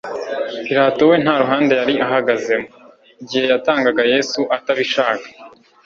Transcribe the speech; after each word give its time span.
Pilato 0.65 1.01
we 1.09 1.15
nta 1.23 1.35
ruhande 1.41 1.73
yari 1.79 1.95
ahagazemo. 2.05 2.67
Igihe 3.21 3.45
yatangaga 3.53 4.01
Yesu 4.13 4.41
atabishaka, 4.57 5.25